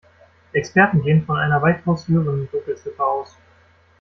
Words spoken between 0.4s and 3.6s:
Experten gehen von einer weitaus höheren Dunkelziffer aus.